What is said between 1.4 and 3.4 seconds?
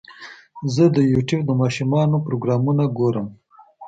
د ماشومانو پروګرامونه ګورم.